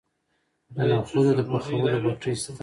د 0.75 0.77
نخودو 0.89 1.31
د 1.37 1.39
پخولو 1.49 1.97
بټۍ 2.03 2.33
شته. 2.41 2.51